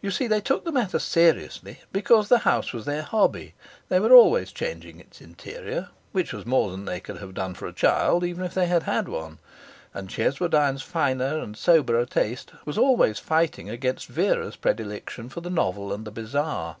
You 0.00 0.10
see, 0.10 0.26
they 0.26 0.40
took 0.40 0.64
the 0.64 0.72
matter 0.72 0.98
seriously 0.98 1.80
because 1.92 2.30
the 2.30 2.38
house 2.48 2.72
was 2.72 2.86
their 2.86 3.02
hobby; 3.02 3.52
they 3.90 4.00
were 4.00 4.14
always 4.14 4.52
changing 4.52 4.98
its 4.98 5.20
interior, 5.20 5.90
which 6.12 6.32
was 6.32 6.46
more 6.46 6.70
than 6.70 6.86
they 6.86 6.98
could 6.98 7.18
have 7.18 7.34
done 7.34 7.52
for 7.52 7.66
a 7.66 7.72
child, 7.74 8.24
even 8.24 8.42
if 8.42 8.54
they 8.54 8.64
had 8.68 8.84
had 8.84 9.06
one; 9.06 9.38
and 9.92 10.08
Cheswardine's 10.08 10.80
finer 10.80 11.36
and 11.38 11.58
soberer 11.58 12.06
taste 12.06 12.52
was 12.64 12.78
always 12.78 13.18
fighting 13.18 13.68
against 13.68 14.06
Vera's 14.06 14.56
predilection 14.56 15.28
for 15.28 15.42
the 15.42 15.50
novel 15.50 15.92
and 15.92 16.06
the 16.06 16.10
bizarre. 16.10 16.76